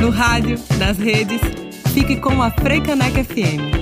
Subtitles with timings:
[0.00, 1.42] No rádio, nas redes,
[1.92, 3.80] fique com a Freicaneca FM.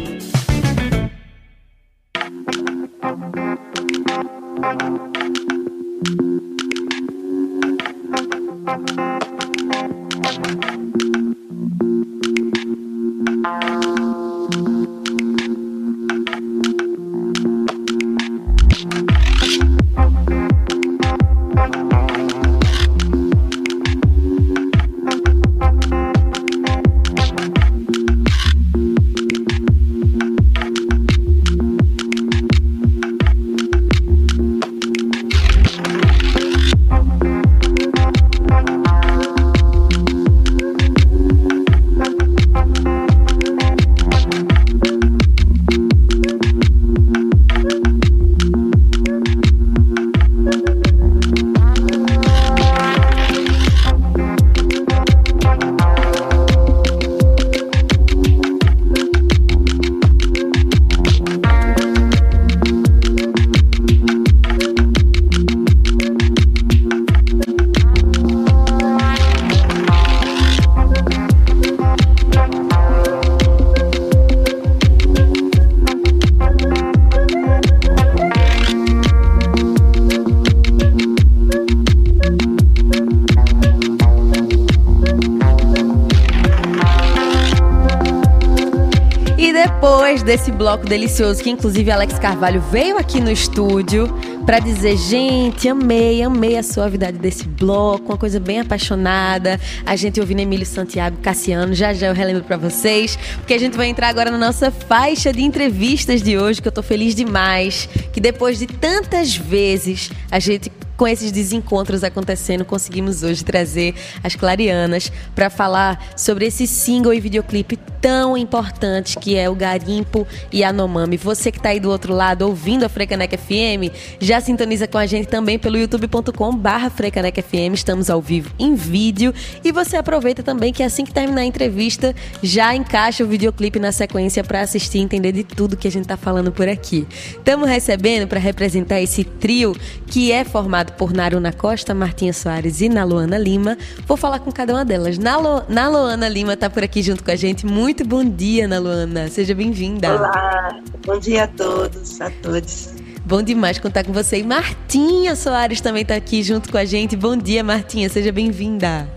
[90.29, 96.23] Desse bloco delicioso, que inclusive Alex Carvalho veio aqui no estúdio para dizer: gente, amei,
[96.23, 99.59] amei a suavidade desse bloco, uma coisa bem apaixonada.
[99.87, 103.75] A gente ouvindo Emílio Santiago, Cassiano, já já eu relembro para vocês, porque a gente
[103.75, 107.89] vai entrar agora na nossa faixa de entrevistas de hoje, que eu tô feliz demais,
[108.13, 114.35] que depois de tantas vezes a gente com esses desencontros acontecendo, conseguimos hoje trazer as
[114.35, 120.63] Clarianas para falar sobre esse single e videoclipe tão importante que é o Garimpo e
[120.63, 121.17] a Nomami.
[121.17, 125.07] Você que está aí do outro lado ouvindo a Frecanec FM, já sintoniza com a
[125.07, 127.75] gente também pelo youtube.com barra Frecanec FM.
[127.75, 129.35] Estamos ao vivo em vídeo
[129.65, 133.93] e você aproveita também que assim que terminar a entrevista, já encaixa o videoclipe na
[133.93, 137.07] sequência para assistir e entender de tudo que a gente está falando por aqui.
[137.31, 139.75] Estamos recebendo para representar esse trio
[140.07, 143.77] que é formado por Naruna Costa, Martinha Soares e Naluana Lima.
[144.07, 145.19] Vou falar com cada uma delas.
[145.19, 147.67] Nalo, Naluana Lima está por aqui junto com a gente.
[147.67, 149.29] Muito bom dia, Naluana.
[149.29, 150.15] Seja bem-vinda.
[150.15, 152.91] Olá, bom dia a todos, a todos.
[153.25, 154.39] Bom demais contar com você.
[154.39, 157.17] E Martinha Soares também está aqui junto com a gente.
[157.17, 158.09] Bom dia, Martinha.
[158.09, 159.09] Seja bem-vinda.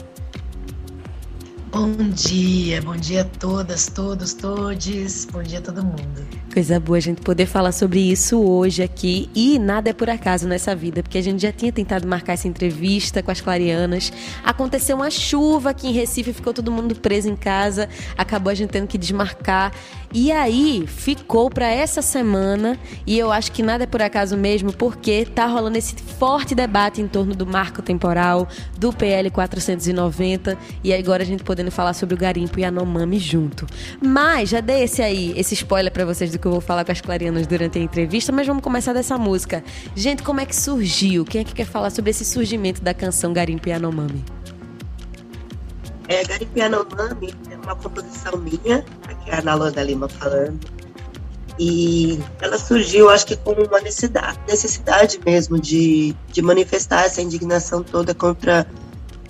[1.72, 6.28] Bom dia, bom dia a todas, todos, todes, bom dia a todo mundo.
[6.54, 10.46] Coisa boa a gente poder falar sobre isso hoje aqui e nada é por acaso
[10.46, 14.12] nessa vida, porque a gente já tinha tentado marcar essa entrevista com as clarianas.
[14.44, 18.70] Aconteceu uma chuva aqui em Recife, ficou todo mundo preso em casa, acabou a gente
[18.70, 19.72] tendo que desmarcar.
[20.14, 22.78] E aí ficou para essa semana,
[23.08, 27.02] e eu acho que nada é por acaso mesmo, porque tá rolando esse forte debate
[27.02, 32.16] em torno do marco temporal, do PL 490, e agora a gente podendo falar sobre
[32.16, 33.66] o garimpo e a Nomami junto.
[34.02, 36.92] Mas já dei esse aí, esse spoiler para vocês do que eu vou falar com
[36.92, 39.64] as clarianas durante a entrevista, mas vamos começar dessa música.
[39.96, 41.24] Gente, como é que surgiu?
[41.24, 44.24] Quem é que quer falar sobre esse surgimento da canção Garimpo e Anomami?
[46.10, 48.84] É, Garimpo e Anomami é uma composição minha,
[49.32, 50.60] Ana Luana Lima falando.
[51.60, 57.84] E ela surgiu, acho que com uma necessidade, necessidade mesmo de, de manifestar essa indignação
[57.84, 58.66] toda contra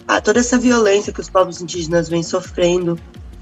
[0.07, 2.97] a, toda essa violência que os povos indígenas vêm sofrendo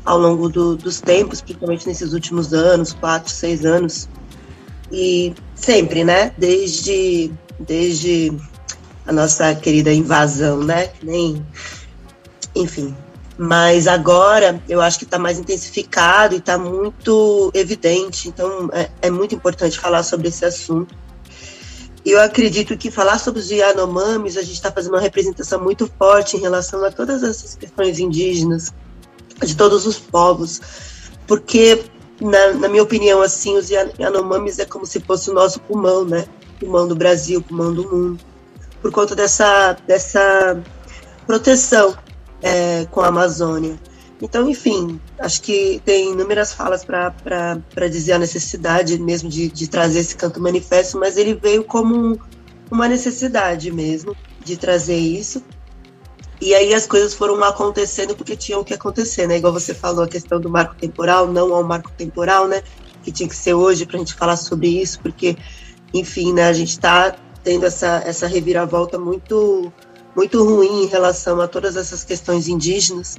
[0.06, 4.10] ao longo do, dos tempos, principalmente nesses últimos anos, quatro, seis anos.
[4.92, 6.32] E sempre, né?
[6.38, 8.32] Desde, desde
[9.06, 10.90] a nossa querida invasão, né?
[11.04, 11.46] Nem,
[12.56, 12.96] enfim.
[13.42, 18.28] Mas agora eu acho que está mais intensificado e está muito evidente.
[18.28, 20.94] Então é, é muito importante falar sobre esse assunto.
[22.04, 25.90] E eu acredito que falar sobre os Yanomamis, a gente está fazendo uma representação muito
[25.98, 28.74] forte em relação a todas essas questões indígenas,
[29.42, 30.60] de todos os povos,
[31.26, 31.84] porque,
[32.20, 36.26] na, na minha opinião, assim, os Yanomamis é como se fosse o nosso pulmão, né?
[36.60, 38.20] Pulmão do Brasil, pulmão do mundo,
[38.82, 40.62] por conta dessa, dessa
[41.26, 41.96] proteção
[42.42, 43.80] é, com a Amazônia.
[44.22, 50.00] Então, enfim, acho que tem inúmeras falas para dizer a necessidade mesmo de, de trazer
[50.00, 52.18] esse canto manifesto, mas ele veio como um,
[52.70, 55.42] uma necessidade mesmo de trazer isso.
[56.42, 59.38] E aí as coisas foram acontecendo porque tinham que acontecer, né?
[59.38, 62.62] Igual você falou, a questão do marco temporal, não ao marco temporal, né?
[63.04, 65.38] Que tinha que ser hoje para a gente falar sobre isso, porque,
[65.94, 66.48] enfim, né?
[66.48, 69.72] A gente está tendo essa, essa reviravolta muito,
[70.16, 73.18] muito ruim em relação a todas essas questões indígenas.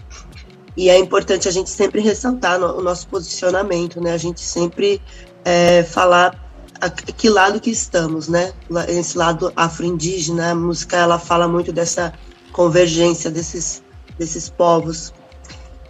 [0.77, 4.13] E é importante a gente sempre ressaltar no, o nosso posicionamento, né?
[4.13, 5.01] A gente sempre
[5.45, 6.39] é, falar
[6.81, 8.53] a, que lado que estamos, né?
[8.89, 12.13] Esse lado afro-indígena, a música ela fala muito dessa
[12.53, 13.83] convergência desses,
[14.19, 15.13] desses povos.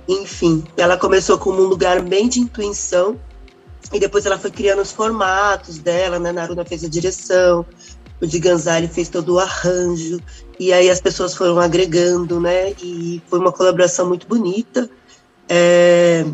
[0.09, 3.17] Enfim, ela começou como um lugar bem de intuição,
[3.93, 6.33] e depois ela foi criando os formatos dela, né?
[6.33, 7.65] Naruna fez a direção,
[8.21, 10.21] o de Ganzari fez todo o arranjo,
[10.59, 12.73] e aí as pessoas foram agregando, né?
[12.83, 14.91] E foi uma colaboração muito bonita,
[15.49, 16.25] é,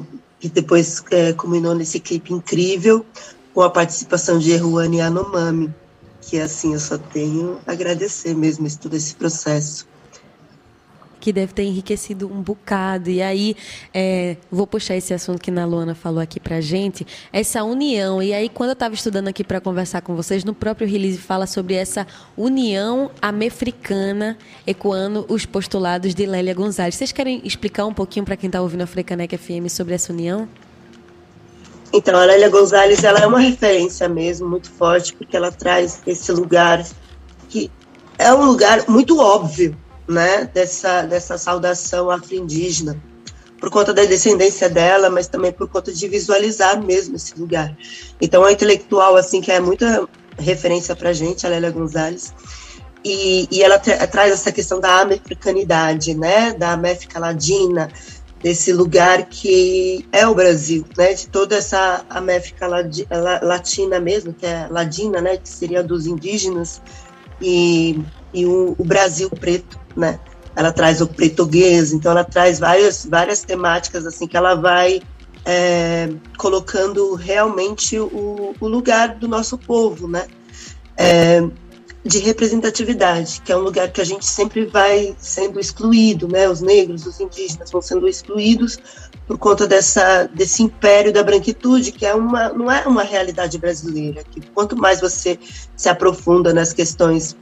[0.41, 3.05] que depois é, culminou nesse clipe incrível,
[3.55, 5.73] com a participação de Erwane Anomami,
[6.21, 9.87] que assim eu só tenho a agradecer mesmo todo esse processo
[11.27, 13.11] que deve ter enriquecido um bocado.
[13.11, 13.57] E aí,
[13.93, 18.23] é, vou puxar esse assunto que a Luana falou aqui pra gente, essa união.
[18.23, 21.45] E aí, quando eu estava estudando aqui para conversar com vocês, no próprio release fala
[21.49, 22.07] sobre essa
[22.37, 26.95] união americana, ecoando os postulados de Lélia Gonzalez.
[26.95, 30.49] Vocês querem explicar um pouquinho para quem está ouvindo a Frecanec FM sobre essa união?
[31.93, 36.31] Então, a Lélia Gonzalez ela é uma referência mesmo, muito forte, porque ela traz esse
[36.31, 36.87] lugar
[37.49, 37.69] que
[38.17, 39.77] é um lugar muito óbvio,
[40.09, 43.01] né, dessa, dessa saudação afro-indígena,
[43.59, 47.77] por conta da descendência dela, mas também por conta de visualizar mesmo esse lugar.
[48.21, 50.07] Então, a intelectual, assim, que é muita
[50.39, 52.35] referência para gente, a Lélia Gonzalez,
[53.05, 57.89] e, e ela tra traz essa questão da americanidade, né, da América Latina,
[58.43, 62.67] desse lugar que é o Brasil, né, de toda essa América
[63.43, 66.83] Latina mesmo, que é ladina, né, que seria dos indígenas,
[67.41, 67.99] e,
[68.35, 70.21] e o, o Brasil preto, né?
[70.55, 75.01] Ela traz o português, então ela traz várias, várias temáticas assim que ela vai
[75.45, 80.27] é, colocando realmente o, o, lugar do nosso povo, né?
[80.97, 81.43] É,
[82.05, 86.49] de representatividade, que é um lugar que a gente sempre vai sendo excluído, né?
[86.49, 88.79] Os negros, os indígenas vão sendo excluídos
[89.27, 94.23] por conta dessa desse império da branquitude, que é uma não é uma realidade brasileira.
[94.25, 95.39] Que quanto mais você
[95.77, 97.37] se aprofunda nas questões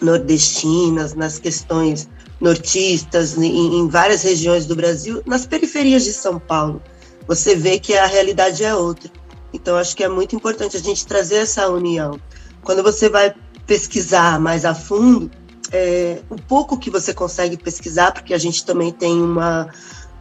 [0.00, 2.08] nordestinas, nas questões
[2.40, 6.82] nortistas, em, em, várias regiões do Brasil, nas periferias de São Paulo.
[7.26, 9.10] Você vê que a realidade é outra.
[9.52, 12.18] Então, acho que é muito importante a gente trazer essa união.
[12.62, 13.34] Quando você vai
[13.66, 15.30] pesquisar mais a fundo,
[15.72, 19.68] é, o pouco que você consegue pesquisar, porque a gente também tem uma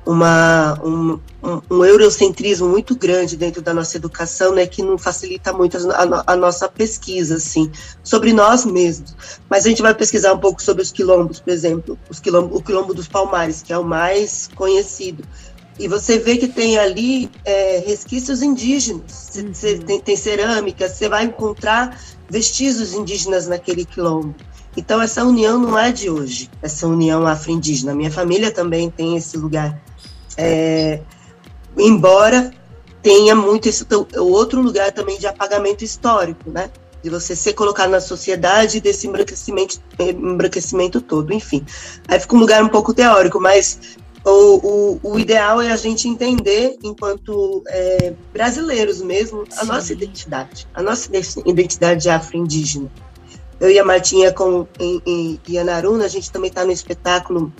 [0.05, 1.19] uma, um,
[1.69, 6.35] um, eurocentrismo muito grande dentro da nossa educação, né, que não facilita muito a, a,
[6.35, 7.71] nossa pesquisa, assim,
[8.03, 9.15] sobre nós mesmos.
[9.49, 12.61] Mas a gente vai pesquisar um pouco sobre os quilombos, por exemplo, os quilombo, o
[12.61, 15.23] quilombo dos Palmares, que é o mais conhecido.
[15.77, 19.79] E você vê que tem ali é, resquícios indígenas, uhum.
[19.85, 21.97] tem, tem cerâmica, você vai encontrar
[22.29, 24.35] vestígios indígenas naquele quilombo.
[24.75, 27.95] Então, essa união não é de hoje, essa união afro-indígena.
[27.95, 29.79] Minha família também tem esse lugar
[30.39, 31.01] é,
[31.77, 32.51] embora
[33.01, 33.85] tenha muito esse
[34.17, 36.69] outro lugar também de apagamento histórico, né?
[37.03, 41.65] De você ser colocado na sociedade desse embranquecimento, embranquecimento todo, enfim.
[42.07, 46.07] Aí fica um lugar um pouco teórico, mas o, o, o ideal é a gente
[46.07, 49.67] entender, enquanto é, brasileiros mesmo, a Sim.
[49.67, 51.09] nossa identidade, a nossa
[51.45, 52.89] identidade afro-indígena.
[53.59, 57.51] Eu e a Martinha com, em, em Yanaruna, a gente também está no espetáculo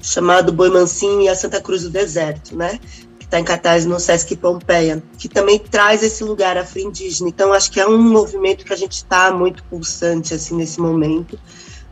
[0.00, 2.78] chamado Boi Mansinho e a Santa Cruz do Deserto, né?
[3.18, 7.28] Que está em cartaz no Sesc Pompeia, que também traz esse lugar afro-indígena.
[7.28, 11.38] Então, acho que é um movimento que a gente está muito pulsante, assim, nesse momento,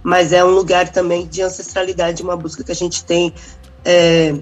[0.03, 3.35] mas é um lugar também de ancestralidade, uma busca que a gente tem.
[3.85, 4.35] É,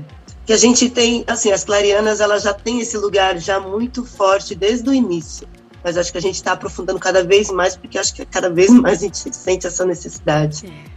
[0.47, 4.55] que a gente tem, assim, as clarianas, elas já têm esse lugar já muito forte
[4.55, 5.49] desde o início,
[5.83, 8.71] mas acho que a gente está aprofundando cada vez mais, porque acho que cada vez
[8.71, 10.67] mais a gente sente essa necessidade.
[10.67, 10.94] É.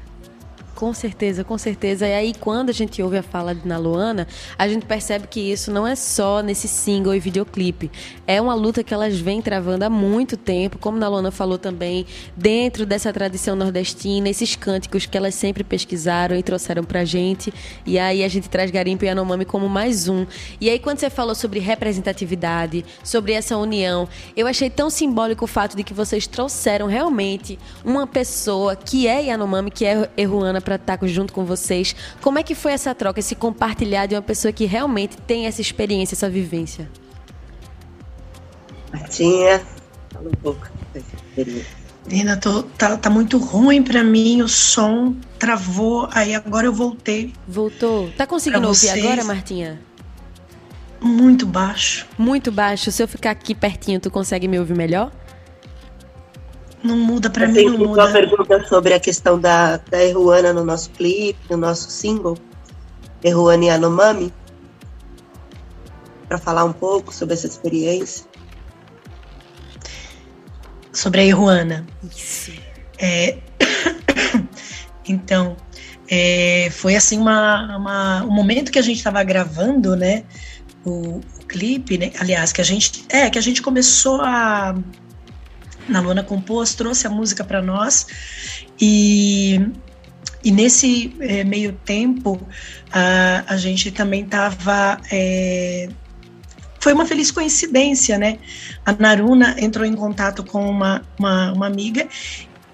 [0.77, 2.07] Com certeza, com certeza.
[2.07, 5.71] E aí, quando a gente ouve a fala de Naluana, a gente percebe que isso
[5.71, 7.89] não é só nesse single e videoclipe.
[8.27, 12.05] É uma luta que elas vêm travando há muito tempo, como Naluana falou também,
[12.35, 17.51] dentro dessa tradição nordestina, esses cânticos que elas sempre pesquisaram e trouxeram pra gente.
[17.83, 20.27] E aí a gente traz Garimpo e Anomami como mais um.
[20.61, 25.47] E aí, quando você falou sobre representatividade, sobre essa união, eu achei tão simbólico o
[25.47, 30.75] fato de que vocês trouxeram realmente uma pessoa que é Yanomami, que é Erruana para
[30.75, 31.95] estar junto com vocês.
[32.21, 35.61] Como é que foi essa troca, esse compartilhar de uma pessoa que realmente tem essa
[35.61, 36.91] experiência, essa vivência?
[38.91, 39.61] Martinha,
[40.11, 40.67] fala um pouco.
[42.05, 47.33] Nina, tô, tá, tá muito ruim para mim, o som travou, aí agora eu voltei.
[47.47, 48.11] Voltou.
[48.17, 49.79] Tá conseguindo ouvir agora, Martinha?
[50.99, 52.05] Muito baixo.
[52.17, 52.91] Muito baixo.
[52.91, 55.13] Se eu ficar aqui pertinho, tu consegue me ouvir melhor?
[56.87, 58.05] Não muda para mim, não muda.
[58.05, 62.37] uma pergunta sobre a questão da, da Erruana no nosso clipe, no nosso single.
[63.21, 64.33] Erruana e Anomami,
[66.29, 68.25] para falar um pouco sobre essa experiência.
[70.93, 71.85] Sobre a Erruana.
[72.09, 72.53] Isso.
[72.97, 73.37] É...
[75.05, 75.57] então,
[76.09, 80.23] é, foi assim uma, uma, um momento que a gente estava gravando, né?
[80.85, 82.13] O, o, clipe, né?
[82.17, 84.73] Aliás, que a gente é que a gente começou a
[85.87, 88.07] na Luana compôs, trouxe a música para nós
[88.79, 89.69] e
[90.43, 92.39] e nesse é, meio tempo
[92.91, 95.89] a, a gente também estava é,
[96.79, 98.37] foi uma feliz coincidência, né?
[98.85, 102.07] A Naruna entrou em contato com uma, uma, uma amiga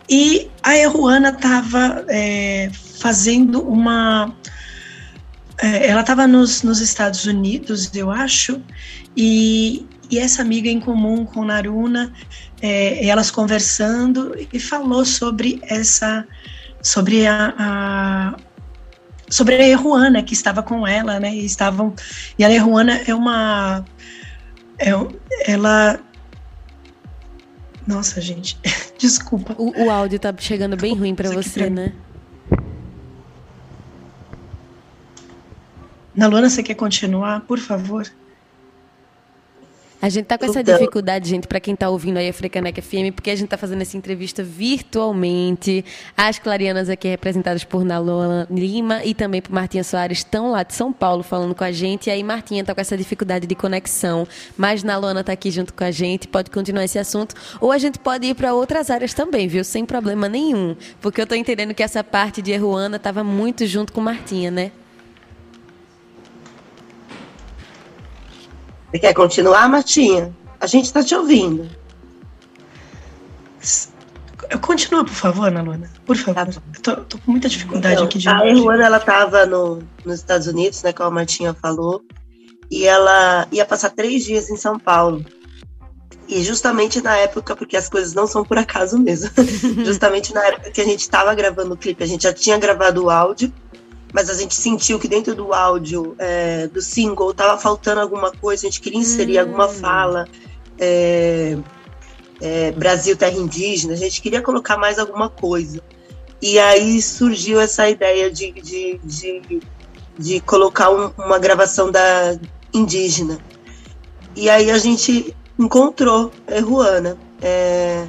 [0.09, 4.35] e a Erruana estava é, fazendo uma.
[5.59, 8.61] Ela estava nos, nos Estados Unidos, eu acho,
[9.15, 12.13] e, e essa amiga em comum com Naruna,
[12.61, 16.27] é, elas conversando e falou sobre essa,
[16.81, 18.35] sobre a, a
[19.27, 21.33] sobre a Erruana que estava com ela, né?
[21.33, 21.95] E estavam
[22.37, 23.83] e a Erruana é uma
[24.77, 24.91] é,
[25.47, 25.99] ela
[27.87, 28.57] nossa, gente,
[28.97, 29.55] desculpa.
[29.57, 31.91] O, o áudio tá chegando bem ruim para você, né?
[36.15, 38.07] Na Luana, você quer continuar, por favor?
[40.03, 40.77] A gente tá com essa então...
[40.77, 43.83] dificuldade, gente, para quem tá ouvindo aí a Frecanec FM, porque a gente tá fazendo
[43.83, 45.85] essa entrevista virtualmente.
[46.17, 50.73] As clarianas aqui representadas por Nalona Lima e também por Martinha Soares estão lá de
[50.73, 52.07] São Paulo falando com a gente.
[52.07, 55.85] E aí Martinha tá com essa dificuldade de conexão, mas Nalona tá aqui junto com
[55.85, 59.47] a gente, pode continuar esse assunto, ou a gente pode ir para outras áreas também,
[59.47, 59.63] viu?
[59.63, 63.93] Sem problema nenhum, porque eu tô entendendo que essa parte de Erruana tava muito junto
[63.93, 64.71] com Martinha, né?
[68.93, 70.31] Você quer continuar, Martinha?
[70.59, 71.67] A gente está te ouvindo.
[74.61, 75.89] Continua, por favor, Ana Luana.
[76.05, 76.45] Por favor.
[76.45, 80.19] Tá tô, tô, com muita dificuldade então, aqui de A Luana, ela estava no, nos
[80.19, 82.03] Estados Unidos, né, como a Martinha falou,
[82.69, 85.25] e ela ia passar três dias em São Paulo.
[86.27, 89.31] E justamente na época, porque as coisas não são por acaso mesmo,
[89.83, 93.05] justamente na época que a gente estava gravando o clipe, a gente já tinha gravado
[93.05, 93.51] o áudio,
[94.13, 98.67] mas a gente sentiu que dentro do áudio é, do single estava faltando alguma coisa,
[98.67, 99.41] a gente queria inserir hum.
[99.41, 100.27] alguma fala.
[100.79, 101.57] É,
[102.39, 105.81] é, Brasil Terra Indígena, a gente queria colocar mais alguma coisa.
[106.39, 109.61] E aí surgiu essa ideia de, de, de,
[110.19, 112.37] de colocar um, uma gravação da
[112.73, 113.39] indígena.
[114.35, 117.17] E aí a gente encontrou a Ruana.
[117.41, 118.05] É,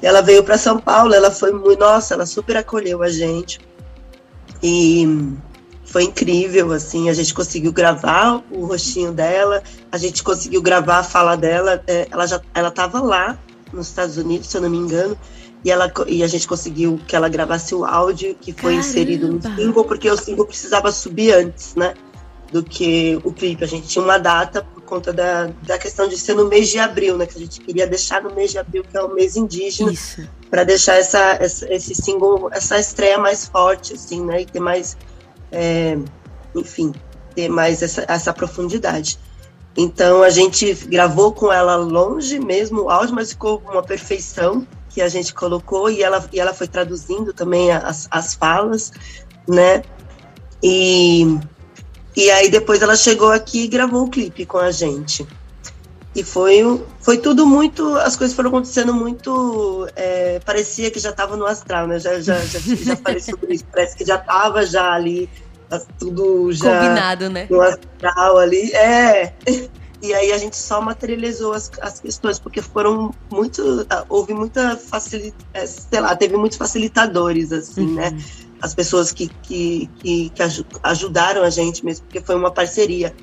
[0.00, 3.58] ela veio para São Paulo, ela foi muito, nossa, ela super acolheu a gente.
[4.62, 5.06] E
[5.84, 11.02] foi incrível, assim, a gente conseguiu gravar o rostinho dela, a gente conseguiu gravar a
[11.02, 13.38] fala dela, é, ela já ela estava lá
[13.72, 15.16] nos Estados Unidos, se eu não me engano,
[15.64, 18.80] e, ela, e a gente conseguiu que ela gravasse o áudio que foi Caramba.
[18.80, 21.94] inserido no single, porque o single precisava subir antes, né?
[22.52, 23.64] Do que o clipe.
[23.64, 27.16] A gente tinha uma data conta da, da questão de ser no mês de abril,
[27.16, 27.26] né?
[27.26, 29.92] Que a gente queria deixar no mês de abril, que é o mês indígena.
[30.50, 34.40] Para deixar essa, essa, esse single, essa estreia mais forte, assim, né?
[34.40, 34.96] E ter mais,
[35.52, 35.98] é,
[36.54, 36.94] enfim,
[37.34, 39.18] ter mais essa, essa profundidade.
[39.76, 45.02] Então a gente gravou com ela longe mesmo o áudio, mas ficou uma perfeição que
[45.02, 48.90] a gente colocou e ela, e ela foi traduzindo também as, as falas,
[49.46, 49.82] né?
[50.62, 51.38] E,
[52.18, 55.24] e aí depois ela chegou aqui e gravou o clipe com a gente.
[56.16, 57.94] E foi, foi tudo muito.
[57.98, 59.88] As coisas foram acontecendo muito.
[59.94, 62.00] É, parecia que já estava no astral, né?
[62.00, 63.64] Já, já, já, já falei sobre isso.
[63.70, 65.30] Parece que já estava já ali,
[65.68, 66.80] tá tudo já.
[66.80, 67.46] Combinado, né?
[67.48, 68.72] No astral ali.
[68.72, 69.32] É.
[70.00, 73.84] E aí a gente só materializou as, as questões, porque foram muito.
[74.08, 75.34] Houve muita facilidade.
[75.52, 78.10] É, sei lá, teve muitos facilitadores, assim, né?
[78.10, 78.14] uhum.
[78.14, 78.22] né?
[78.60, 80.42] As pessoas que, que, que, que
[80.82, 83.14] ajudaram a gente mesmo, porque foi uma parceria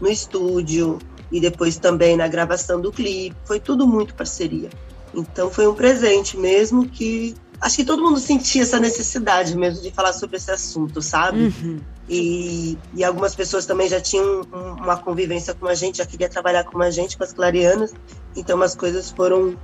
[0.00, 0.98] no estúdio,
[1.32, 3.34] e depois também na gravação do clipe.
[3.44, 4.68] Foi tudo muito parceria.
[5.14, 9.90] Então foi um presente mesmo que acho que todo mundo sentia essa necessidade mesmo de
[9.90, 11.44] falar sobre esse assunto, sabe?
[11.44, 11.80] Uhum.
[12.08, 16.64] E, e algumas pessoas também já tinham uma convivência com a gente, já queria trabalhar
[16.64, 17.94] com a gente, com as clarianas.
[18.36, 19.56] Então as coisas foram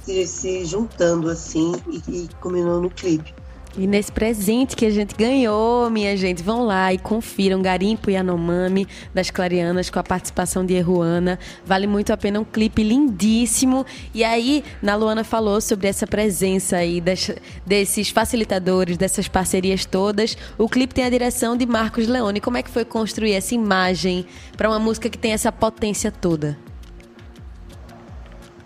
[0.00, 3.34] se, se juntando assim e, e culminou no clipe.
[3.76, 8.16] E nesse presente que a gente ganhou, minha gente, vão lá e confiram Garimpo e
[8.16, 11.38] Anomami das Clarianas com a participação de Erruana.
[11.64, 13.86] Vale muito a pena, um clipe lindíssimo.
[14.12, 17.30] E aí, na Luana falou sobre essa presença aí das,
[17.64, 20.36] desses facilitadores, dessas parcerias todas.
[20.58, 22.40] O clipe tem a direção de Marcos Leone.
[22.40, 26.58] Como é que foi construir essa imagem para uma música que tem essa potência toda?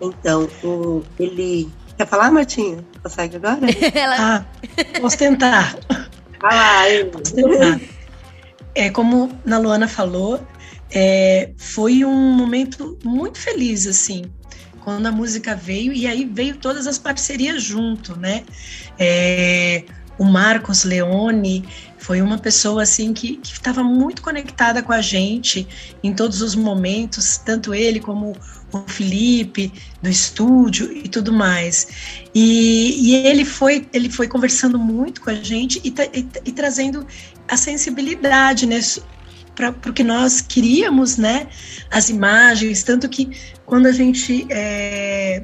[0.01, 2.85] Então, o, ele Quer falar, Martinha?
[3.01, 3.59] Consegue agora?
[3.93, 4.15] Ela...
[4.19, 4.45] Ah,
[5.01, 5.75] posso tentar.
[6.39, 7.81] Vai lá, Posso tentar.
[8.75, 10.39] é, como a Luana falou,
[10.91, 14.25] é, foi um momento muito feliz, assim,
[14.81, 18.43] quando a música veio, e aí veio todas as parcerias junto, né?
[18.99, 19.83] É,
[20.17, 25.67] o Marcos Leone foi uma pessoa assim que estava muito conectada com a gente
[26.03, 28.33] em todos os momentos, tanto ele como
[28.71, 29.71] o Felipe
[30.01, 31.87] do estúdio e tudo mais.
[32.33, 37.05] E, e ele foi ele foi conversando muito com a gente e, e, e trazendo
[37.47, 38.79] a sensibilidade né,
[39.55, 41.47] para o que nós queríamos, né?
[41.89, 43.29] As imagens, tanto que
[43.65, 45.43] quando a gente é,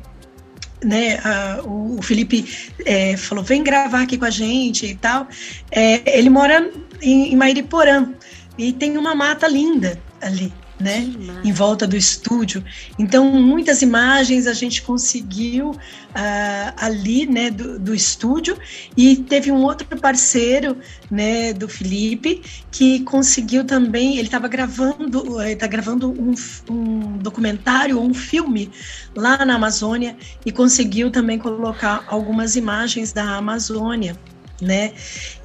[0.84, 2.46] né, a, o, Felipe
[2.86, 5.28] é, falou, vem gravar aqui com a gente e tal.
[5.72, 6.70] É, ele mora
[7.02, 8.14] em, em Mairiporã
[8.58, 10.54] e tem uma mata linda ali
[10.84, 11.10] né,
[11.44, 12.64] em volta do estúdio.
[13.00, 18.58] Então, muitas imagens a gente conseguiu uh, ali, né, do, do, estúdio.
[18.98, 20.78] E teve um outro parceiro,
[21.10, 24.18] né, do Felipe, que conseguiu também.
[24.18, 26.34] Ele estava gravando, está gravando um,
[26.70, 28.70] um documentário ou um filme
[29.16, 34.18] lá na Amazônia e conseguiu também colocar algumas imagens da Amazônia
[34.62, 34.94] né?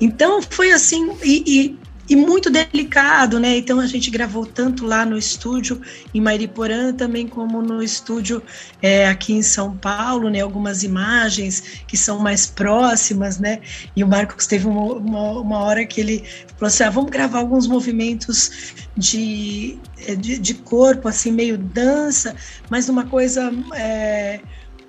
[0.00, 1.78] Então foi assim, e, e,
[2.08, 3.58] e muito delicado, né?
[3.58, 5.80] Então a gente gravou tanto lá no estúdio
[6.14, 8.42] em Mairiporã, também como no estúdio
[8.80, 10.40] é, aqui em São Paulo, né?
[10.40, 13.60] Algumas imagens que são mais próximas, né?
[13.94, 16.24] E o Marcos teve uma, uma, uma hora que ele
[16.56, 22.34] falou assim: ah, vamos gravar alguns movimentos de, é, de, de, corpo, assim, meio dança,
[22.70, 23.52] mas uma coisa.
[23.74, 24.40] É,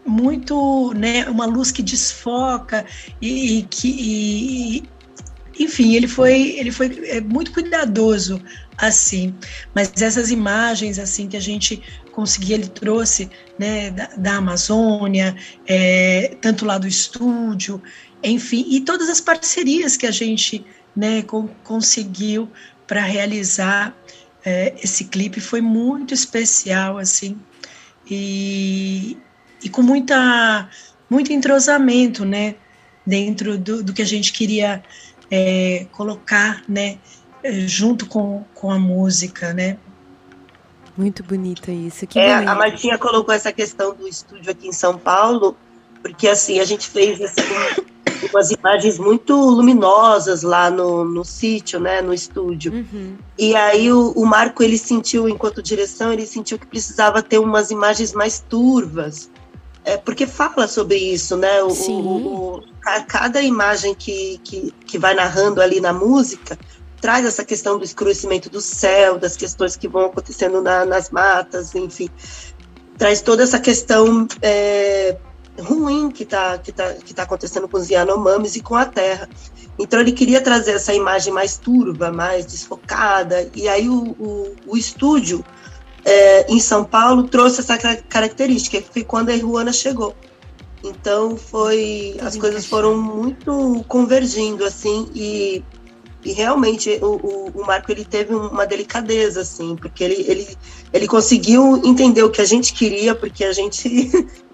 [0.05, 2.83] muito, né, uma luz que desfoca
[3.21, 4.83] e, e que e,
[5.59, 8.41] enfim, ele foi, ele foi é, muito cuidadoso
[8.77, 9.35] assim.
[9.75, 15.35] Mas essas imagens assim que a gente conseguia, ele trouxe né, da, da Amazônia,
[15.67, 17.81] é, tanto lá do estúdio,
[18.23, 22.49] enfim, e todas as parcerias que a gente né, com, conseguiu
[22.87, 23.95] para realizar
[24.43, 27.37] é, esse clipe foi muito especial assim
[28.09, 29.17] e,
[29.63, 30.69] e com muita
[31.09, 32.55] muito entrosamento, né,
[33.05, 34.83] dentro do, do que a gente queria
[35.31, 36.97] é, colocar, né,
[37.43, 39.77] é, junto com, com a música, né?
[40.97, 42.05] Muito bonito isso.
[42.05, 42.49] Que é, bonito.
[42.49, 45.55] A Martinha colocou essa questão do estúdio aqui em São Paulo,
[46.01, 47.41] porque assim, a gente fez assim,
[48.31, 52.73] umas imagens muito luminosas lá no, no sítio, né, no estúdio.
[52.73, 53.17] Uhum.
[53.37, 57.71] E aí o, o, Marco, ele sentiu, enquanto direção, ele sentiu que precisava ter umas
[57.71, 59.29] imagens mais turvas,
[59.85, 61.63] é, porque fala sobre isso, né?
[61.63, 66.57] O, o, o, cada imagem que, que, que vai narrando ali na música
[66.99, 71.73] traz essa questão do escurecimento do céu, das questões que vão acontecendo na, nas matas,
[71.73, 72.09] enfim,
[72.97, 75.17] traz toda essa questão é,
[75.59, 79.29] ruim que está que tá, que tá acontecendo com os Yanomamis e com a Terra.
[79.77, 84.77] Então ele queria trazer essa imagem mais turva, mais desfocada, e aí o, o, o
[84.77, 85.43] estúdio
[86.03, 90.15] é, em São Paulo trouxe essa característica, que foi quando a Ruana chegou.
[90.83, 95.63] Então foi, as coisas foram muito convergindo assim e,
[96.23, 100.57] e realmente o, o, o, Marco ele teve uma delicadeza assim, porque ele, ele,
[100.93, 104.09] ele conseguiu entender o que a gente queria, porque a gente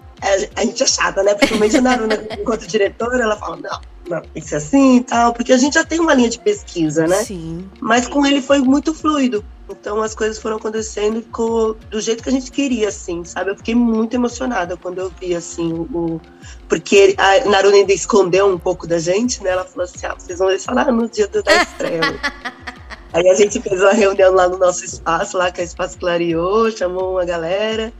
[0.56, 1.34] a gente é chata, né?
[1.34, 5.32] Principalmente na Naruna, enquanto diretora, ela fala, não, não, tem que ser assim e tal,
[5.32, 7.22] porque a gente já tem uma linha de pesquisa, né?
[7.22, 7.68] Sim.
[7.80, 9.44] Mas com ele foi muito fluido.
[9.68, 13.50] Então as coisas foram acontecendo ficou do jeito que a gente queria, assim, sabe?
[13.50, 16.20] Eu fiquei muito emocionada quando eu vi, assim, o.
[16.68, 19.50] Porque a Naruna ainda escondeu um pouco da gente, né?
[19.50, 22.00] Ela falou assim: ah, vocês vão deixar lá no dia da estreia.
[23.12, 25.98] Aí a gente fez uma reunião lá no nosso espaço, lá que é o Espaço
[25.98, 27.92] Clareou, chamou uma galera.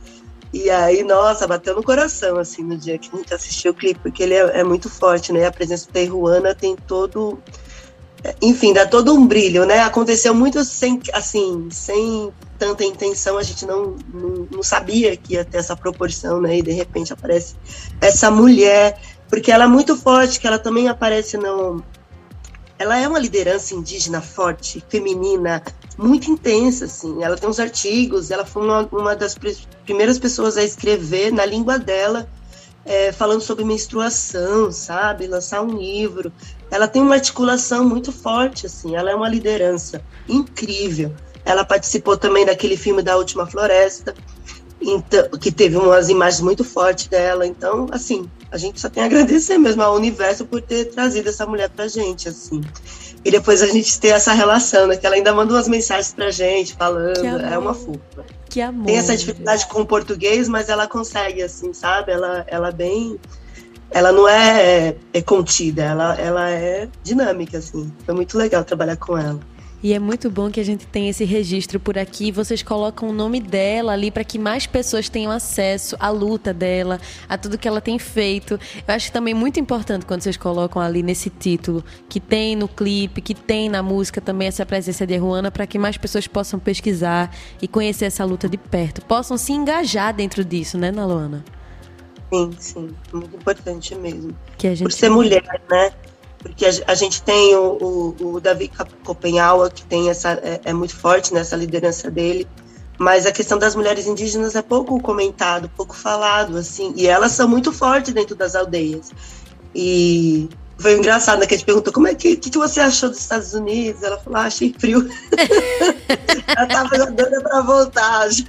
[0.53, 3.99] E aí, nossa, bateu no coração, assim, no dia que a gente assistiu o clipe,
[3.99, 5.45] porque ele é, é muito forte, né?
[5.45, 7.41] A presença da Ruana tem todo.
[8.41, 9.79] Enfim, dá todo um brilho, né?
[9.79, 15.45] Aconteceu muito sem, assim, sem tanta intenção, a gente não, não, não sabia que ia
[15.45, 16.57] ter essa proporção, né?
[16.57, 17.55] E de repente aparece
[18.01, 18.99] essa mulher,
[19.29, 21.83] porque ela é muito forte, que ela também aparece no,
[22.79, 25.63] ela é uma liderança indígena forte, feminina,
[25.97, 27.23] muito intensa, assim.
[27.23, 29.35] Ela tem uns artigos, ela foi uma, uma das
[29.83, 32.29] primeiras pessoas a escrever na língua dela,
[32.85, 35.27] é, falando sobre menstruação, sabe?
[35.27, 36.31] Lançar um livro.
[36.69, 38.95] Ela tem uma articulação muito forte, assim.
[38.95, 41.13] Ela é uma liderança incrível.
[41.45, 44.13] Ela participou também daquele filme da Última Floresta,
[44.81, 47.47] então, que teve umas imagens muito fortes dela.
[47.47, 51.45] Então, assim, a gente só tem a agradecer mesmo ao universo por ter trazido essa
[51.45, 52.61] mulher pra gente, assim.
[53.23, 54.97] E depois a gente ter essa relação, né?
[54.97, 58.25] Que ela ainda manda umas mensagens pra gente, falando, é uma fofa.
[58.49, 58.85] Que amor.
[58.85, 62.11] Tem essa dificuldade com o português, mas ela consegue, assim, sabe?
[62.11, 63.17] Ela, ela bem...
[63.89, 67.91] Ela não é, é contida, ela, ela é dinâmica, assim.
[68.05, 69.39] Foi muito legal trabalhar com ela.
[69.81, 72.31] E é muito bom que a gente tenha esse registro por aqui.
[72.31, 76.99] Vocês colocam o nome dela ali para que mais pessoas tenham acesso à luta dela,
[77.29, 78.59] a tudo que ela tem feito.
[78.87, 83.21] Eu acho também muito importante quando vocês colocam ali nesse título, que tem no clipe,
[83.21, 87.31] que tem na música também essa presença de Ruana, para que mais pessoas possam pesquisar
[87.61, 91.45] e conhecer essa luta de perto, possam se engajar dentro disso, né, Naluana?
[92.31, 94.37] Sim, sim, muito importante mesmo.
[94.57, 94.83] Que a gente...
[94.83, 95.91] Por ser mulher, né?
[96.39, 98.71] porque a, a gente tem o, o, o Davi
[99.03, 102.47] Copenhaua, que tem essa, é, é, muito forte nessa liderança dele,
[102.97, 107.47] mas a questão das mulheres indígenas é pouco comentado, pouco falado, assim, e elas são
[107.47, 109.11] muito fortes dentro das aldeias.
[109.75, 113.09] E foi engraçado, né, que a gente perguntou como é que, que, que você achou
[113.09, 114.03] dos Estados Unidos?
[114.03, 115.07] Ela falou, ah, achei frio.
[116.55, 118.43] ela tava doida para voltar já.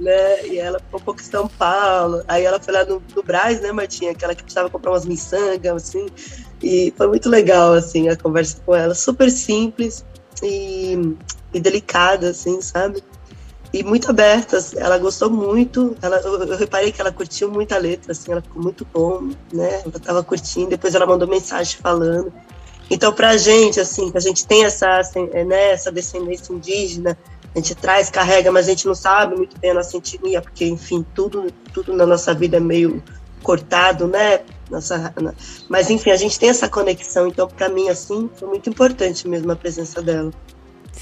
[0.00, 0.46] né?
[0.46, 2.22] E ela ficou um pouco em São Paulo.
[2.26, 4.10] Aí ela foi lá no, no Braz, né, Martinha?
[4.10, 6.06] Aquela que precisava comprar umas miçangas, assim.
[6.62, 8.94] E foi muito legal, assim, a conversa com ela.
[8.94, 10.04] Super simples
[10.42, 10.98] e,
[11.54, 13.02] e delicada, assim, sabe?
[13.72, 14.58] E muito aberta.
[14.76, 15.96] Ela gostou muito.
[16.00, 19.30] Ela, eu, eu, reparei que ela curtiu muito a letra, assim, ela ficou muito bom,
[19.52, 19.82] né?
[19.84, 20.70] Ela tava curtindo.
[20.70, 22.32] Depois ela mandou mensagem falando.
[22.90, 27.18] Então, pra gente, assim, a gente tem essa, assim, né, essa descendência indígena,
[27.54, 30.64] a gente traz, carrega, mas a gente não sabe muito bem a nossa etnia, porque,
[30.64, 33.02] enfim, tudo, tudo na nossa vida é meio
[33.42, 34.40] cortado, né?
[34.70, 35.14] Nossa,
[35.68, 39.50] mas enfim, a gente tem essa conexão, então para mim assim foi muito importante mesmo
[39.50, 40.30] a presença dela.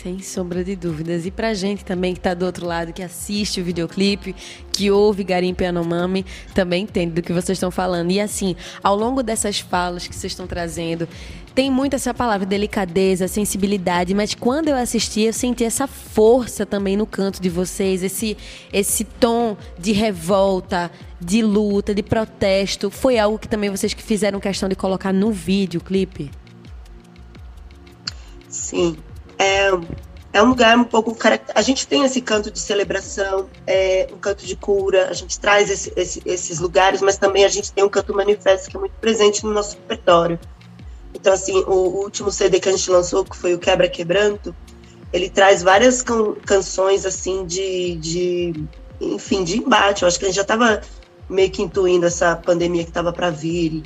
[0.03, 1.25] Sem sombra de dúvidas.
[1.25, 4.37] E pra gente também que tá do outro lado, que assiste o videoclipe,
[4.71, 8.11] que ouve Garimpo Yanomami, também entende do que vocês estão falando.
[8.11, 11.09] E assim, ao longo dessas falas que vocês estão trazendo,
[11.55, 16.95] tem muito essa palavra delicadeza, sensibilidade, mas quando eu assisti, eu senti essa força também
[16.95, 18.37] no canto de vocês, esse
[18.71, 22.91] esse tom de revolta, de luta, de protesto.
[22.91, 26.31] Foi algo que também vocês que fizeram questão de colocar no vídeo, clipe?
[28.47, 28.99] Sim,
[29.39, 29.71] é,
[30.33, 31.17] é um lugar um pouco.
[31.55, 35.71] A gente tem esse canto de celebração, é, um canto de cura, a gente traz
[35.71, 38.95] esse, esse, esses lugares, mas também a gente tem um canto manifesto que é muito
[39.01, 40.39] presente no nosso repertório.
[41.15, 44.55] Então, assim, o, o último CD que a gente lançou, que foi o Quebra Quebranto,
[45.13, 48.65] ele traz várias can, canções, assim, de, de.
[49.01, 50.03] Enfim, de embate.
[50.03, 50.83] Eu acho que a gente já estava
[51.29, 53.73] meio que intuindo essa pandemia que estava para vir.
[53.73, 53.83] E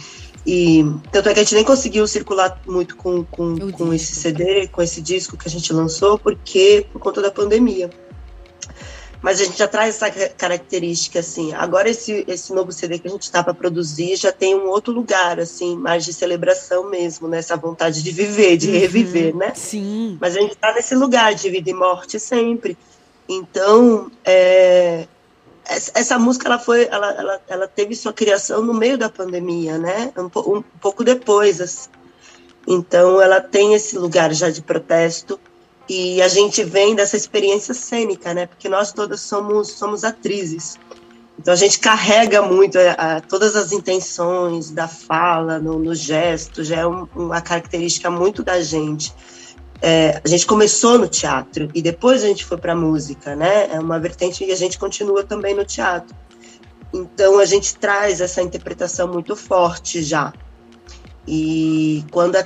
[1.12, 4.82] tanto é que a gente nem conseguiu circular muito com, com, com esse CD, com
[4.82, 7.90] esse disco que a gente lançou, porque por conta da pandemia.
[9.22, 11.52] Mas a gente já traz essa característica, assim.
[11.52, 14.94] Agora, esse, esse novo CD que a gente está para produzir já tem um outro
[14.94, 17.38] lugar, assim, mais de celebração mesmo, né?
[17.38, 19.52] Essa vontade de viver, de uhum, reviver, né?
[19.54, 20.16] Sim.
[20.18, 22.78] Mas a gente está nesse lugar de vida e morte sempre.
[23.28, 25.06] Então, é,
[25.70, 30.12] essa música ela foi ela, ela, ela, teve sua criação no meio da pandemia né?
[30.16, 31.88] Um, um, pouco depois assim.
[32.66, 35.38] então ela tem esse lugar já de protesto
[35.88, 38.46] e a gente vem dessa experiência cênica né?
[38.46, 40.76] Porque nós todas somos somos atrizes.
[41.38, 46.64] Então a gente carrega muito a, a, todas as intenções da fala no, no gesto
[46.64, 49.14] já é um, uma característica muito da gente
[49.82, 53.72] é, a gente começou no teatro e depois a gente foi para música, né?
[53.72, 56.14] É uma vertente e a gente continua também no teatro.
[56.92, 60.32] Então a gente traz essa interpretação muito forte já.
[61.26, 62.36] E quando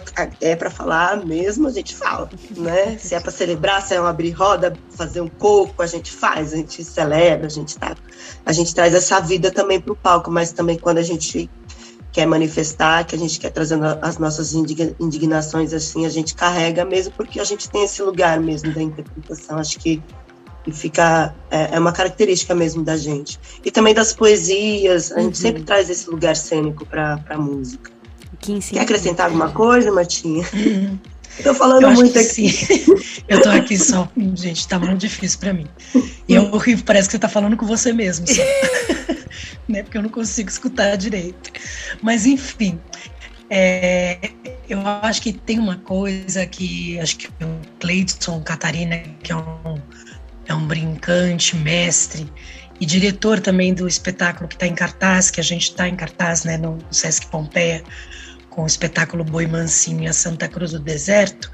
[0.40, 2.98] é para falar mesmo, a gente fala, né?
[2.98, 6.52] Se é para celebrar, se é um abrir roda, fazer um coco, a gente faz,
[6.52, 7.96] a gente celebra, a gente tá,
[8.44, 11.48] a gente traz essa vida também para o palco, mas também quando a gente
[12.14, 17.12] quer manifestar, que a gente quer trazer as nossas indignações assim, a gente carrega mesmo
[17.16, 19.58] porque a gente tem esse lugar mesmo da interpretação.
[19.58, 20.00] Acho que
[20.64, 25.26] e fica é, é, uma característica mesmo da gente e também das poesias a gente
[25.26, 25.34] uhum.
[25.34, 27.90] sempre traz esse lugar cênico para a música
[28.72, 30.98] quer acrescentar alguma coisa Martinha uhum.
[31.42, 32.48] Tô falando eu muito aqui.
[32.48, 32.84] Sim.
[33.26, 34.08] Eu tô aqui só.
[34.34, 35.66] Gente, tá muito difícil para mim.
[36.28, 38.26] E eu rio, parece que você tá falando com você mesmo.
[38.28, 38.42] Só.
[39.66, 39.82] né?
[39.82, 41.50] Porque eu não consigo escutar direito.
[42.02, 42.78] Mas, enfim.
[43.48, 44.18] É,
[44.68, 49.80] eu acho que tem uma coisa que acho que o Cleiton Catarina, que é um,
[50.46, 52.30] é um brincante, mestre
[52.80, 56.44] e diretor também do espetáculo que está em cartaz, que a gente está em cartaz
[56.44, 57.84] né, no Sesc Pompeia,
[58.54, 61.50] com o espetáculo Boi Mansinho e a Santa Cruz do Deserto,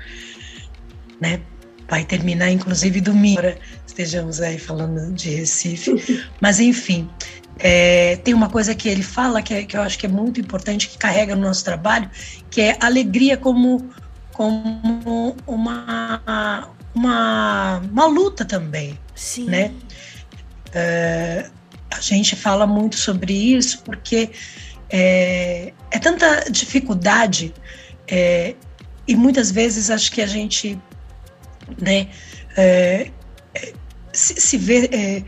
[1.21, 1.41] né?
[1.89, 3.41] Vai terminar, inclusive, domingo.
[3.87, 6.25] Estejamos aí falando de Recife.
[6.41, 7.09] Mas, enfim,
[7.59, 10.41] é, tem uma coisa que ele fala que, é, que eu acho que é muito
[10.41, 12.09] importante, que carrega no nosso trabalho,
[12.49, 13.91] que é alegria como,
[14.33, 18.97] como uma, uma, uma luta também.
[19.17, 19.47] Sim.
[19.47, 19.73] Né?
[20.73, 21.51] É,
[21.91, 24.31] a gente fala muito sobre isso porque
[24.91, 27.55] é, é tanta dificuldade
[28.09, 28.55] é,
[29.07, 30.79] e muitas vezes acho que a gente
[31.81, 32.09] né,
[32.57, 33.11] é,
[33.55, 33.73] é
[34.13, 35.23] se, se vê é,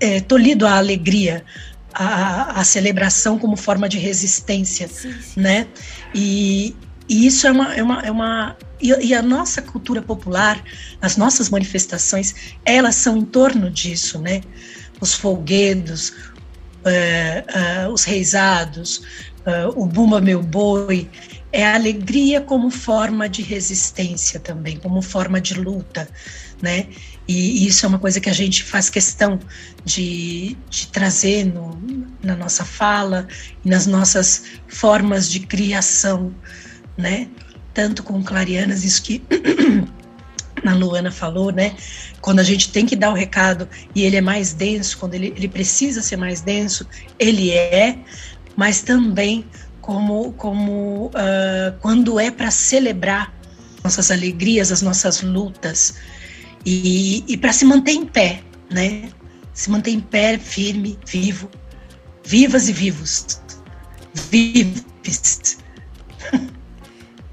[0.00, 1.44] é, tolhido a alegria,
[1.92, 5.40] a, a, celebração como forma de resistência, sim, sim.
[5.40, 5.66] né?
[6.14, 6.76] E,
[7.08, 10.62] e, isso é uma, é uma, é uma e, a nossa cultura popular,
[11.00, 12.34] as nossas manifestações,
[12.64, 14.42] elas são em torno disso, né?
[15.00, 16.12] Os folguedos,
[16.84, 19.02] é, os reisados,
[19.44, 21.08] é, o Bumba Meu Boi,
[21.52, 26.08] é a alegria como forma de resistência também, como forma de luta,
[26.60, 26.86] né?
[27.26, 29.38] E isso é uma coisa que a gente faz questão
[29.84, 31.78] de, de trazer no,
[32.22, 33.26] na nossa fala
[33.64, 36.34] e nas nossas formas de criação,
[36.96, 37.28] né?
[37.72, 39.22] Tanto com clarianas, isso que
[40.70, 41.74] a Luana falou, né?
[42.20, 45.32] Quando a gente tem que dar o recado e ele é mais denso, quando ele,
[45.36, 46.86] ele precisa ser mais denso,
[47.18, 47.98] ele é,
[48.56, 49.44] mas também
[49.80, 53.32] como, como uh, quando é para celebrar
[53.82, 55.94] nossas alegrias, as nossas lutas,
[56.66, 59.08] e, e para se manter em pé, né?
[59.54, 61.50] Se manter em pé, firme, vivo,
[62.24, 63.40] vivas e vivos,
[64.30, 65.58] vives.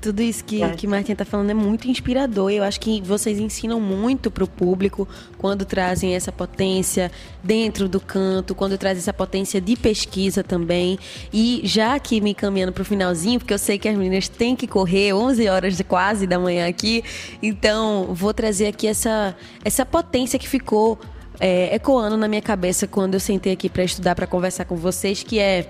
[0.06, 0.70] Tudo isso que, é.
[0.70, 2.52] que Martinha está falando é muito inspirador.
[2.52, 7.12] Eu acho que vocês ensinam muito para o público quando trazem essa potência
[7.44, 11.00] dentro do canto, quando trazem essa potência de pesquisa também.
[11.34, 14.56] E já que me caminhando para o finalzinho, porque eu sei que as meninas têm
[14.56, 17.04] que correr 11 horas de quase da manhã aqui,
[17.42, 21.00] então vou trazer aqui essa, essa potência que ficou
[21.40, 25.24] é, ecoando na minha cabeça quando eu sentei aqui para estudar, para conversar com vocês,
[25.24, 25.68] que é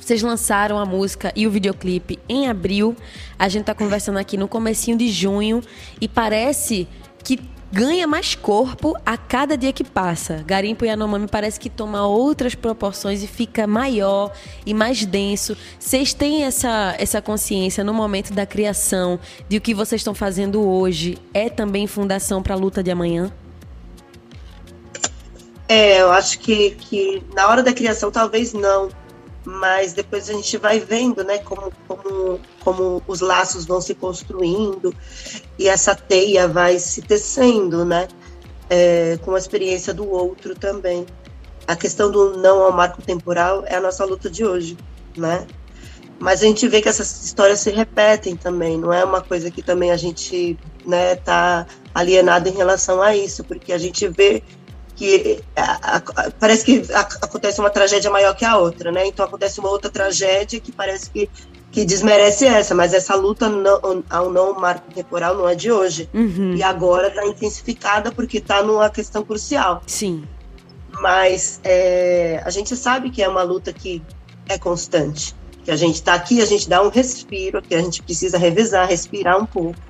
[0.00, 2.96] vocês lançaram a música e o videoclipe em abril.
[3.38, 5.62] A gente tá conversando aqui no comecinho de junho
[6.00, 6.88] e parece
[7.22, 7.38] que
[7.72, 10.42] ganha mais corpo a cada dia que passa.
[10.44, 14.32] Garimpo Yanomami parece que toma outras proporções e fica maior
[14.66, 15.56] e mais denso.
[15.78, 20.60] Vocês têm essa, essa consciência no momento da criação de o que vocês estão fazendo
[20.62, 23.32] hoje é também fundação para a luta de amanhã?
[25.68, 28.88] É, eu acho que, que na hora da criação talvez não,
[29.44, 34.94] mas depois a gente vai vendo, né, como, como, como os laços vão se construindo
[35.58, 38.08] e essa teia vai se tecendo, né,
[38.68, 41.06] é, com a experiência do outro também.
[41.66, 44.76] A questão do não ao marco temporal é a nossa luta de hoje,
[45.16, 45.46] né?
[46.18, 49.62] Mas a gente vê que essas histórias se repetem também, não é uma coisa que
[49.62, 54.42] também a gente, né, tá alienado em relação a isso, porque a gente vê
[55.00, 59.06] que a, a, parece que a, acontece uma tragédia maior que a outra, né?
[59.06, 61.30] Então acontece uma outra tragédia que parece que,
[61.72, 66.06] que desmerece essa, mas essa luta não, ao não marco temporal não é de hoje.
[66.12, 66.54] Uhum.
[66.54, 69.82] E agora está intensificada porque está numa questão crucial.
[69.86, 70.22] Sim.
[71.00, 74.02] Mas é, a gente sabe que é uma luta que
[74.50, 75.34] é constante.
[75.64, 78.86] Que a gente está aqui, a gente dá um respiro, que a gente precisa revisar,
[78.86, 79.80] respirar um pouco.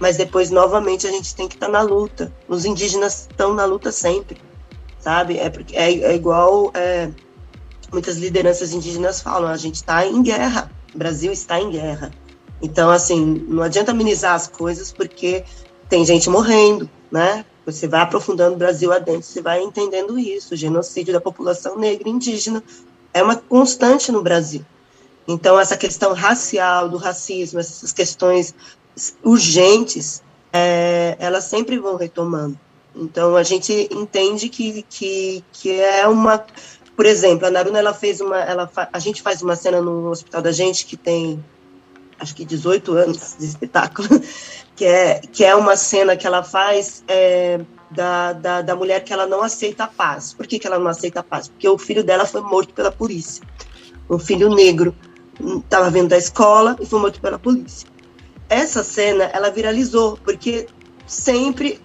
[0.00, 2.32] Mas depois, novamente, a gente tem que estar tá na luta.
[2.48, 4.45] Os indígenas estão na luta sempre
[5.06, 5.38] sabe?
[5.38, 7.08] É, é, é igual é,
[7.92, 12.10] muitas lideranças indígenas falam, a gente está em guerra, o Brasil está em guerra.
[12.60, 15.44] Então, assim, não adianta amenizar as coisas porque
[15.88, 17.44] tem gente morrendo, né?
[17.64, 20.54] Você vai aprofundando o Brasil adentro, você vai entendendo isso.
[20.54, 22.60] O genocídio da população negra e indígena
[23.14, 24.66] é uma constante no Brasil.
[25.28, 28.52] Então, essa questão racial, do racismo, essas questões
[29.22, 30.20] urgentes,
[30.52, 32.58] é, elas sempre vão retomando.
[32.96, 36.44] Então a gente entende que, que, que é uma,
[36.96, 40.40] por exemplo, a Naruna ela fez uma, ela a gente faz uma cena no hospital
[40.40, 41.44] da gente que tem
[42.18, 44.08] acho que 18 anos de espetáculo,
[44.74, 49.12] que é que é uma cena que ela faz é, da, da, da, mulher que
[49.12, 50.32] ela não aceita a paz.
[50.32, 51.48] Por que, que ela não aceita a paz?
[51.48, 53.44] Porque o filho dela foi morto pela polícia.
[54.08, 54.94] Um filho negro
[55.58, 57.86] estava vindo da escola e foi morto pela polícia.
[58.48, 60.66] Essa cena ela viralizou porque
[61.06, 61.80] sempre,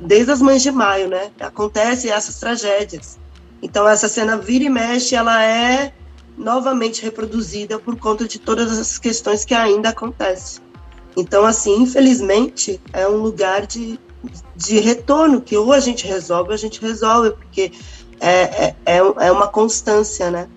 [0.00, 1.30] desde as mães de maio, né?
[1.40, 3.18] Acontecem essas tragédias.
[3.60, 5.92] Então, essa cena vira e mexe, ela é
[6.36, 10.62] novamente reproduzida por conta de todas essas questões que ainda acontecem.
[11.16, 13.98] Então, assim, infelizmente, é um lugar de,
[14.56, 17.72] de retorno, que ou a gente resolve ou a gente resolve, porque
[18.18, 20.48] é, é, é, é uma constância, né?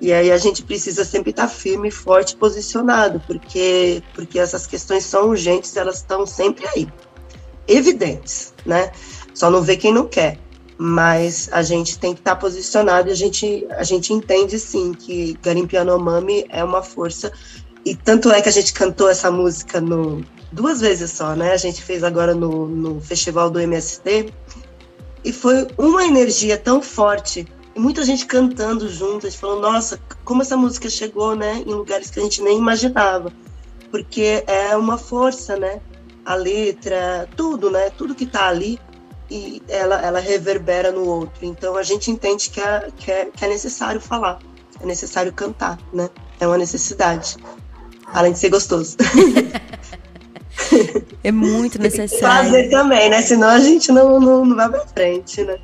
[0.00, 5.28] E aí a gente precisa sempre estar firme, forte, posicionado, porque, porque essas questões são
[5.28, 6.88] urgentes, elas estão sempre aí
[7.68, 8.90] evidentes, né?
[9.34, 10.38] Só não vê quem não quer.
[10.80, 14.92] Mas a gente tem que estar tá posicionado e a gente, a gente entende sim
[14.92, 17.32] que Garimpo Yanomami é uma força.
[17.84, 21.52] E tanto é que a gente cantou essa música no, duas vezes só, né?
[21.52, 24.32] A gente fez agora no, no festival do MST.
[25.24, 27.46] E foi uma energia tão forte
[27.78, 32.22] muita gente cantando gente falou, nossa, como essa música chegou, né, em lugares que a
[32.22, 33.32] gente nem imaginava,
[33.90, 35.80] porque é uma força, né,
[36.28, 37.88] a letra, tudo, né?
[37.88, 38.78] Tudo que está ali
[39.30, 41.46] e ela, ela reverbera no outro.
[41.46, 44.38] Então a gente entende que é, que é, que é necessário falar,
[44.78, 46.10] é necessário cantar, né?
[46.38, 47.36] É uma necessidade,
[48.12, 48.96] além de ser gostoso.
[51.24, 52.50] É muito necessário.
[52.50, 53.22] Fazer também, né?
[53.22, 55.58] Senão a gente não, não, não vai pra frente, né?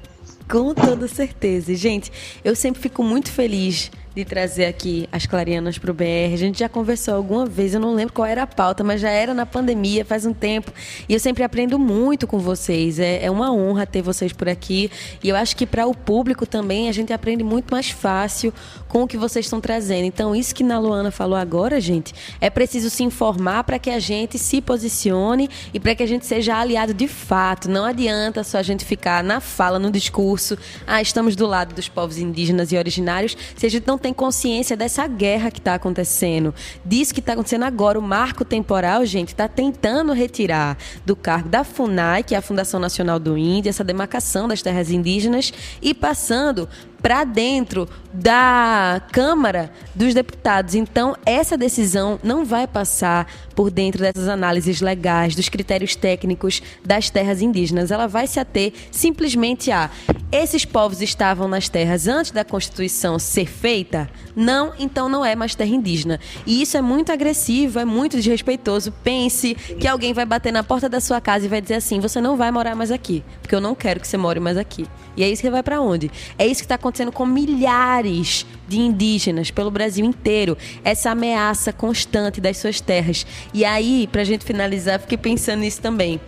[0.48, 1.74] Com toda certeza.
[1.74, 2.12] Gente,
[2.44, 6.32] eu sempre fico muito feliz de trazer aqui as clarianas para o BR.
[6.32, 9.10] A gente já conversou alguma vez, eu não lembro qual era a pauta, mas já
[9.10, 10.72] era na pandemia, faz um tempo.
[11.08, 12.98] E eu sempre aprendo muito com vocês.
[12.98, 14.90] É, é uma honra ter vocês por aqui.
[15.22, 18.54] E eu acho que para o público também a gente aprende muito mais fácil
[18.88, 20.04] com o que vocês estão trazendo.
[20.04, 23.98] Então, isso que na Luana falou agora, gente, é preciso se informar para que a
[23.98, 27.68] gente se posicione e para que a gente seja aliado de fato.
[27.68, 31.88] Não adianta só a gente ficar na fala, no discurso, ah, estamos do lado dos
[31.88, 36.54] povos indígenas e originários, se a gente não tem consciência dessa guerra que está acontecendo,
[36.84, 37.98] disso que está acontecendo agora.
[37.98, 42.78] O marco temporal, gente, está tentando retirar do cargo da FUNAI, que é a Fundação
[42.78, 46.68] Nacional do Índio, essa demarcação das terras indígenas, e passando
[47.04, 50.74] para dentro da Câmara dos Deputados.
[50.74, 57.10] Então, essa decisão não vai passar por dentro dessas análises legais, dos critérios técnicos das
[57.10, 57.90] terras indígenas.
[57.90, 59.90] Ela vai se ater simplesmente a
[60.32, 64.08] esses povos estavam nas terras antes da Constituição ser feita?
[64.34, 66.18] Não, então não é mais terra indígena.
[66.44, 68.90] E isso é muito agressivo, é muito desrespeitoso.
[69.04, 72.20] Pense que alguém vai bater na porta da sua casa e vai dizer assim: você
[72.20, 74.86] não vai morar mais aqui, porque eu não quero que você more mais aqui.
[75.16, 76.10] E é isso que vai para onde?
[76.36, 80.56] É isso que está acontecendo com milhares de indígenas pelo Brasil inteiro.
[80.84, 83.26] Essa ameaça constante das suas terras.
[83.52, 86.20] E aí, para a gente finalizar, fiquei pensando nisso também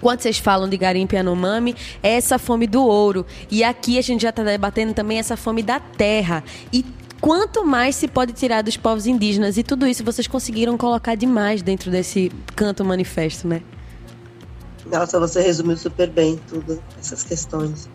[0.00, 3.26] quando vocês falam de garimpo e anomami, é essa fome do ouro.
[3.50, 6.44] E aqui a gente já está debatendo também essa fome da terra.
[6.72, 6.84] E
[7.20, 9.56] quanto mais se pode tirar dos povos indígenas.
[9.56, 13.62] E tudo isso vocês conseguiram colocar demais dentro desse canto manifesto, né?
[14.86, 17.88] Nossa, você resumiu super bem tudo, essas questões.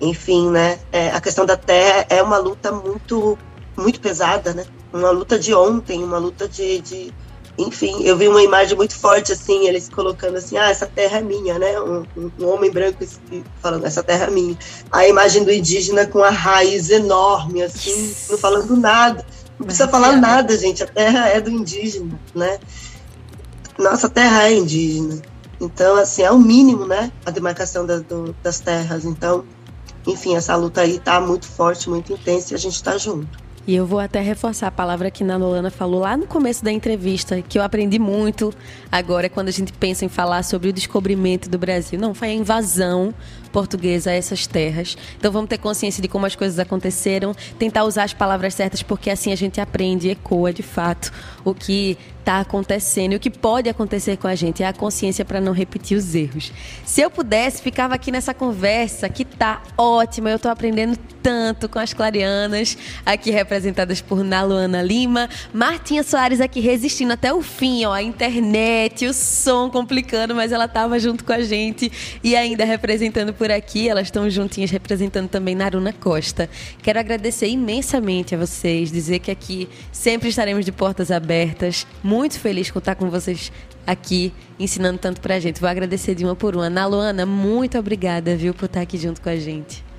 [0.00, 0.78] Enfim, né?
[0.92, 3.38] É, a questão da terra é uma luta muito,
[3.76, 4.64] muito pesada, né?
[4.92, 7.14] Uma luta de ontem, uma luta de, de
[7.56, 11.22] enfim, eu vi uma imagem muito forte, assim, eles colocando assim, ah, essa terra é
[11.22, 11.80] minha, né?
[11.80, 12.04] Um,
[12.40, 13.04] um, homem branco
[13.60, 14.58] falando, essa terra é minha.
[14.90, 19.24] A imagem do indígena com a raiz enorme, assim, não falando nada.
[19.56, 22.58] Não precisa falar nada, gente, a terra é do indígena, né?
[23.78, 25.22] Nossa terra é indígena.
[25.60, 27.12] Então, assim, é o mínimo, né?
[27.24, 29.04] A demarcação da, do, das terras.
[29.04, 29.44] Então,
[30.06, 33.43] enfim, essa luta aí tá muito forte, muito intensa e a gente tá junto.
[33.66, 36.70] E eu vou até reforçar a palavra que a Nolana falou lá no começo da
[36.70, 38.52] entrevista, que eu aprendi muito
[38.92, 41.98] agora quando a gente pensa em falar sobre o descobrimento do Brasil.
[41.98, 43.14] Não, foi a invasão
[43.50, 44.98] portuguesa a essas terras.
[45.16, 49.08] Então vamos ter consciência de como as coisas aconteceram, tentar usar as palavras certas, porque
[49.08, 51.12] assim a gente aprende e ecoa de fato
[51.44, 54.62] o que está acontecendo e o que pode acontecer com a gente.
[54.62, 56.52] É a consciência para não repetir os erros.
[56.84, 60.30] Se eu pudesse, ficava aqui nessa conversa que tá ótima.
[60.30, 63.53] Eu estou aprendendo tanto com as clarianas, aqui representadas
[64.00, 69.70] por Naluana Lima, Martinha Soares aqui resistindo até o fim, ó, a internet, o som
[69.70, 71.90] complicando, mas ela estava junto com a gente
[72.22, 73.88] e ainda representando por aqui.
[73.88, 76.48] Elas estão juntinhas representando também Naruna Costa.
[76.82, 81.86] Quero agradecer imensamente a vocês, dizer que aqui sempre estaremos de portas abertas.
[82.02, 83.52] Muito feliz com estar com vocês
[83.86, 85.60] aqui ensinando tanto pra gente.
[85.60, 86.70] Vou agradecer de uma por uma.
[86.70, 89.93] Na Luana, muito obrigada, viu, por estar aqui junto com a gente.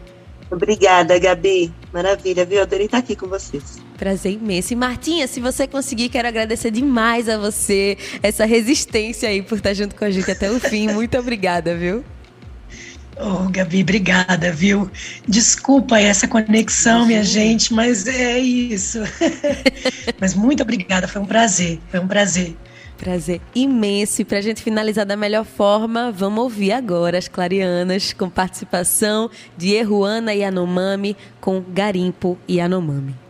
[0.51, 1.73] Obrigada, Gabi.
[1.91, 2.61] Maravilha, viu?
[2.61, 3.77] Adorei estar aqui com vocês.
[3.97, 4.73] Prazer imenso.
[4.73, 9.73] E Martinha, se você conseguir, quero agradecer demais a você, essa resistência aí por estar
[9.73, 10.87] junto com a gente até o fim.
[10.91, 12.03] Muito obrigada, viu?
[13.17, 14.91] Oh, Gabi, obrigada, viu?
[15.25, 18.99] Desculpa essa conexão, minha gente, mas é isso.
[20.19, 22.57] mas muito obrigada, foi um prazer, foi um prazer.
[22.97, 24.21] Prazer imenso.
[24.21, 29.29] E para a gente finalizar da melhor forma, vamos ouvir agora as Clarianas com participação
[29.57, 33.24] de Erruana Yanomami com Garimpo Yanomami.